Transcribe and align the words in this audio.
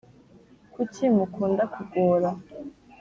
kucyi 0.73 1.05
mukunda 1.15 1.63
kugora 1.75 2.29